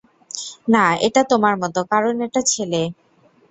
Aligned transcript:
না, 0.73 0.85
এটা 1.07 1.21
তোমার 1.31 1.53
মত, 1.61 1.75
কারণ 1.91 2.15
এটা 2.27 2.41
ছেলে। 2.51 2.81